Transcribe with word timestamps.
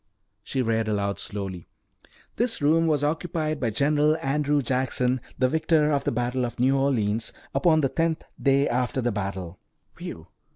She 0.43 0.63
read 0.63 0.87
aloud 0.87 1.19
slowly: 1.19 1.67
"'This 2.35 2.59
Room 2.59 2.87
Was 2.87 3.03
Occupied 3.03 3.59
by 3.59 3.69
General 3.69 4.17
Andrew 4.17 4.63
Jackson, 4.63 5.21
the 5.37 5.47
Victor 5.47 5.91
of 5.91 6.05
the 6.05 6.11
Battle 6.11 6.43
of 6.43 6.59
New 6.59 6.75
Orleans, 6.75 7.31
upon 7.53 7.81
the 7.81 7.89
Tenth 7.89 8.23
Day 8.41 8.67
after 8.67 8.99
the 8.99 9.11
Battle.'" 9.11 9.59
"Whew! 9.99 10.25